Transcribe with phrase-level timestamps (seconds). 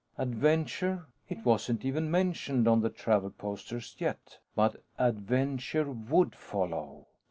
[0.17, 1.05] Adventure?
[1.29, 4.39] It wasn't even mentioned on the travel posters, yet.
[4.55, 7.05] But, adventure would follow.